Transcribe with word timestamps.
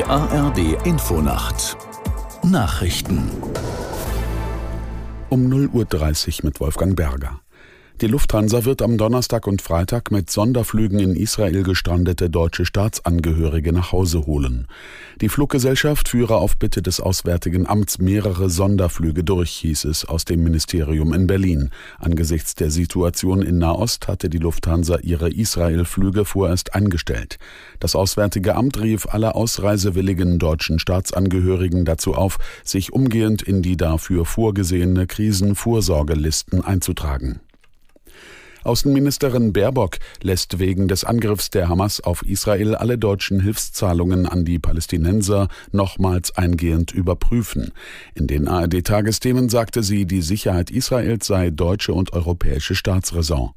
Die 0.00 0.06
ARD 0.06 0.86
Infonacht 0.86 1.76
Nachrichten 2.42 3.30
um 5.28 5.46
0.30 5.46 6.38
Uhr 6.38 6.44
mit 6.46 6.58
Wolfgang 6.58 6.96
Berger. 6.96 7.42
Die 8.00 8.06
Lufthansa 8.06 8.64
wird 8.64 8.80
am 8.80 8.96
Donnerstag 8.96 9.46
und 9.46 9.60
Freitag 9.60 10.10
mit 10.10 10.30
Sonderflügen 10.30 11.00
in 11.00 11.14
Israel 11.14 11.62
gestrandete 11.62 12.30
deutsche 12.30 12.64
Staatsangehörige 12.64 13.74
nach 13.74 13.92
Hause 13.92 14.24
holen. 14.24 14.68
Die 15.20 15.28
Fluggesellschaft 15.28 16.08
führe 16.08 16.36
auf 16.36 16.56
Bitte 16.56 16.80
des 16.80 17.00
Auswärtigen 17.00 17.66
Amts 17.66 17.98
mehrere 17.98 18.48
Sonderflüge 18.48 19.22
durch, 19.22 19.50
hieß 19.50 19.84
es 19.84 20.06
aus 20.06 20.24
dem 20.24 20.42
Ministerium 20.42 21.12
in 21.12 21.26
Berlin. 21.26 21.72
Angesichts 21.98 22.54
der 22.54 22.70
Situation 22.70 23.42
in 23.42 23.58
Nahost 23.58 24.08
hatte 24.08 24.30
die 24.30 24.38
Lufthansa 24.38 25.00
ihre 25.02 25.28
Israel-Flüge 25.28 26.24
vorerst 26.24 26.74
eingestellt. 26.74 27.38
Das 27.80 27.94
Auswärtige 27.94 28.54
Amt 28.54 28.80
rief 28.80 29.08
alle 29.10 29.34
ausreisewilligen 29.34 30.38
deutschen 30.38 30.78
Staatsangehörigen 30.78 31.84
dazu 31.84 32.14
auf, 32.14 32.38
sich 32.64 32.94
umgehend 32.94 33.42
in 33.42 33.60
die 33.60 33.76
dafür 33.76 34.24
vorgesehene 34.24 35.06
Krisenvorsorgelisten 35.06 36.64
einzutragen. 36.64 37.40
Außenministerin 38.64 39.52
Baerbock 39.52 39.98
lässt 40.22 40.58
wegen 40.58 40.88
des 40.88 41.04
Angriffs 41.04 41.50
der 41.50 41.68
Hamas 41.68 42.00
auf 42.00 42.22
Israel 42.22 42.74
alle 42.74 42.98
deutschen 42.98 43.40
Hilfszahlungen 43.40 44.26
an 44.26 44.44
die 44.44 44.58
Palästinenser 44.58 45.48
nochmals 45.72 46.36
eingehend 46.36 46.92
überprüfen. 46.92 47.72
In 48.14 48.26
den 48.26 48.48
ARD-Tagesthemen 48.48 49.48
sagte 49.48 49.82
sie, 49.82 50.06
die 50.06 50.22
Sicherheit 50.22 50.70
Israels 50.70 51.26
sei 51.26 51.50
deutsche 51.50 51.94
und 51.94 52.12
europäische 52.12 52.74
Staatsräson. 52.74 53.50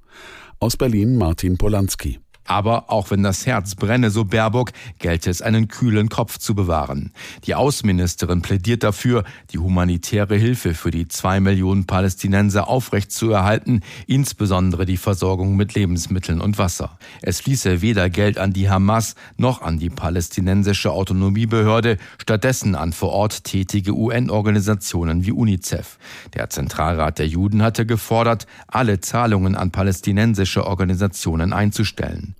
Aus 0.59 0.77
Berlin 0.77 1.17
Martin 1.17 1.57
Polanski. 1.57 2.22
Aber 2.45 2.91
auch 2.91 3.09
wenn 3.11 3.23
das 3.23 3.45
Herz 3.45 3.75
brenne, 3.75 4.09
so 4.09 4.25
Baerbock, 4.25 4.71
gelte 4.99 5.29
es, 5.29 5.41
einen 5.41 5.67
kühlen 5.67 6.09
Kopf 6.09 6.37
zu 6.37 6.55
bewahren. 6.55 7.11
Die 7.45 7.55
Außenministerin 7.55 8.41
plädiert 8.41 8.83
dafür, 8.83 9.23
die 9.51 9.59
humanitäre 9.59 10.35
Hilfe 10.35 10.73
für 10.73 10.91
die 10.91 11.07
zwei 11.07 11.39
Millionen 11.39 11.85
Palästinenser 11.85 12.67
aufrechtzuerhalten, 12.67 13.81
insbesondere 14.07 14.85
die 14.85 14.97
Versorgung 14.97 15.55
mit 15.55 15.73
Lebensmitteln 15.73 16.41
und 16.41 16.57
Wasser. 16.57 16.97
Es 17.21 17.41
fließe 17.41 17.81
weder 17.81 18.09
Geld 18.09 18.37
an 18.37 18.51
die 18.51 18.69
Hamas 18.69 19.15
noch 19.37 19.61
an 19.61 19.79
die 19.79 19.89
palästinensische 19.89 20.91
Autonomiebehörde, 20.91 21.97
stattdessen 22.17 22.75
an 22.75 22.93
vor 22.93 23.09
Ort 23.09 23.45
tätige 23.45 23.93
UN-Organisationen 23.93 25.25
wie 25.25 25.31
UNICEF. 25.31 25.97
Der 26.33 26.49
Zentralrat 26.49 27.19
der 27.19 27.27
Juden 27.27 27.61
hatte 27.61 27.85
gefordert, 27.85 28.47
alle 28.67 28.99
Zahlungen 28.99 29.55
an 29.55 29.71
palästinensische 29.71 30.65
Organisationen 30.65 31.53
einzustellen. 31.53 32.35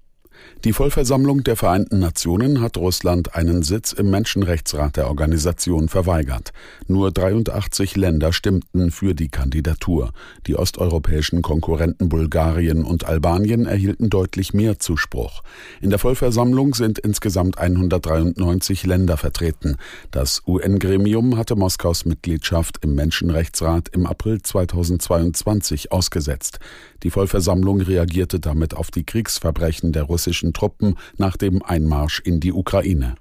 Die 0.63 0.71
Vollversammlung 0.71 1.43
der 1.43 1.57
Vereinten 1.57 1.99
Nationen 1.99 2.61
hat 2.61 2.77
Russland 2.77 3.35
einen 3.35 3.63
Sitz 3.63 3.91
im 3.91 4.09
Menschenrechtsrat 4.09 4.95
der 4.95 5.07
Organisation 5.07 5.89
verweigert. 5.89 6.53
Nur 6.87 7.11
83 7.11 7.97
Länder 7.97 8.31
stimmten 8.31 8.89
für 8.89 9.13
die 9.13 9.27
Kandidatur. 9.27 10.13
Die 10.47 10.55
osteuropäischen 10.55 11.41
Konkurrenten 11.41 12.07
Bulgarien 12.07 12.85
und 12.85 13.05
Albanien 13.05 13.65
erhielten 13.65 14.09
deutlich 14.09 14.53
mehr 14.53 14.79
Zuspruch. 14.79 15.43
In 15.81 15.89
der 15.89 15.99
Vollversammlung 15.99 16.75
sind 16.75 16.97
insgesamt 16.97 17.57
193 17.57 18.85
Länder 18.85 19.17
vertreten. 19.17 19.75
Das 20.11 20.43
UN-Gremium 20.47 21.35
hatte 21.35 21.57
Moskaus 21.57 22.05
Mitgliedschaft 22.05 22.77
im 22.83 22.95
Menschenrechtsrat 22.95 23.89
im 23.89 24.05
April 24.05 24.41
2022 24.41 25.91
ausgesetzt. 25.91 26.59
Die 27.03 27.09
Vollversammlung 27.09 27.81
reagierte 27.81 28.39
damit 28.39 28.75
auf 28.75 28.91
die 28.91 29.03
Kriegsverbrechen 29.03 29.91
der 29.91 30.03
russischen 30.03 30.32
Truppen 30.53 30.95
nach 31.17 31.37
dem 31.37 31.61
Einmarsch 31.61 32.19
in 32.19 32.39
die 32.39 32.51
Ukraine. 32.53 33.15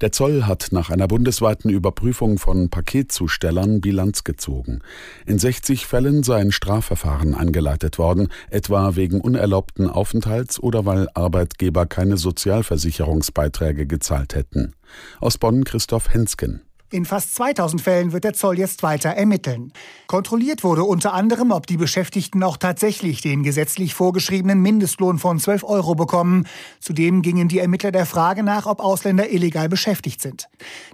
Der 0.00 0.12
Zoll 0.12 0.44
hat 0.44 0.68
nach 0.70 0.90
einer 0.90 1.08
bundesweiten 1.08 1.70
Überprüfung 1.70 2.38
von 2.38 2.70
Paketzustellern 2.70 3.80
Bilanz 3.80 4.22
gezogen. 4.22 4.78
In 5.26 5.40
60 5.40 5.86
Fällen 5.86 6.22
seien 6.22 6.52
Strafverfahren 6.52 7.34
eingeleitet 7.34 7.98
worden, 7.98 8.28
etwa 8.48 8.94
wegen 8.94 9.20
unerlaubten 9.20 9.90
Aufenthalts 9.90 10.60
oder 10.60 10.86
weil 10.86 11.08
Arbeitgeber 11.14 11.86
keine 11.86 12.16
Sozialversicherungsbeiträge 12.16 13.86
gezahlt 13.86 14.36
hätten. 14.36 14.74
Aus 15.20 15.36
Bonn 15.36 15.64
Christoph 15.64 16.10
Hensken. 16.10 16.62
In 16.90 17.04
fast 17.04 17.34
2000 17.34 17.82
Fällen 17.82 18.12
wird 18.12 18.24
der 18.24 18.32
Zoll 18.32 18.58
jetzt 18.58 18.82
weiter 18.82 19.10
ermitteln. 19.10 19.74
Kontrolliert 20.06 20.64
wurde 20.64 20.84
unter 20.84 21.12
anderem, 21.12 21.50
ob 21.50 21.66
die 21.66 21.76
Beschäftigten 21.76 22.42
auch 22.42 22.56
tatsächlich 22.56 23.20
den 23.20 23.42
gesetzlich 23.42 23.92
vorgeschriebenen 23.92 24.62
Mindestlohn 24.62 25.18
von 25.18 25.38
12 25.38 25.64
Euro 25.64 25.94
bekommen. 25.94 26.46
Zudem 26.80 27.20
gingen 27.20 27.48
die 27.48 27.58
Ermittler 27.58 27.92
der 27.92 28.06
Frage 28.06 28.42
nach, 28.42 28.64
ob 28.64 28.80
Ausländer 28.80 29.30
illegal 29.30 29.68
beschäftigt 29.68 30.22
sind. 30.22 30.48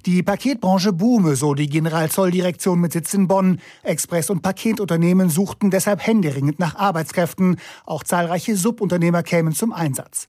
Die 0.05 0.25
Paketbranche 0.25 0.93
boome, 0.93 1.37
so 1.37 1.55
die 1.55 1.69
Generalzolldirektion 1.69 2.81
mit 2.81 2.93
Sitz 2.93 3.15
in 3.15 3.29
Bonn. 3.29 3.61
Express- 3.85 4.31
und 4.31 4.43
Paketunternehmen 4.43 5.31
suchten 5.31 5.71
deshalb 5.71 6.05
händeringend 6.05 6.59
nach 6.59 6.75
Arbeitskräften. 6.75 7.61
Auch 7.87 8.03
zahlreiche 8.03 8.57
Subunternehmer 8.57 9.23
kämen 9.23 9.55
zum 9.55 9.73
Einsatz. 9.73 10.27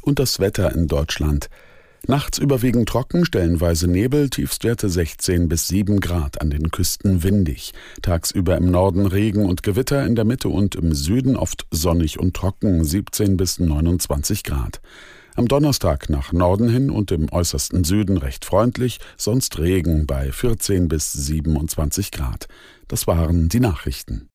Und 0.00 0.18
das 0.18 0.40
Wetter 0.40 0.74
in 0.74 0.86
Deutschland. 0.86 1.50
Nachts 2.10 2.38
überwiegend 2.38 2.88
trocken, 2.88 3.26
stellenweise 3.26 3.86
Nebel, 3.86 4.30
Tiefstwerte 4.30 4.88
16 4.88 5.46
bis 5.46 5.68
7 5.68 6.00
Grad, 6.00 6.40
an 6.40 6.48
den 6.48 6.70
Küsten 6.70 7.22
windig. 7.22 7.74
Tagsüber 8.00 8.56
im 8.56 8.70
Norden 8.70 9.04
Regen 9.04 9.44
und 9.44 9.62
Gewitter, 9.62 10.06
in 10.06 10.14
der 10.14 10.24
Mitte 10.24 10.48
und 10.48 10.74
im 10.74 10.94
Süden 10.94 11.36
oft 11.36 11.66
sonnig 11.70 12.18
und 12.18 12.34
trocken, 12.34 12.82
17 12.82 13.36
bis 13.36 13.58
29 13.58 14.42
Grad. 14.42 14.80
Am 15.36 15.48
Donnerstag 15.48 16.08
nach 16.08 16.32
Norden 16.32 16.70
hin 16.70 16.88
und 16.88 17.12
im 17.12 17.30
äußersten 17.30 17.84
Süden 17.84 18.16
recht 18.16 18.46
freundlich, 18.46 19.00
sonst 19.18 19.58
Regen 19.58 20.06
bei 20.06 20.32
14 20.32 20.88
bis 20.88 21.12
27 21.12 22.10
Grad. 22.10 22.48
Das 22.88 23.06
waren 23.06 23.50
die 23.50 23.60
Nachrichten. 23.60 24.30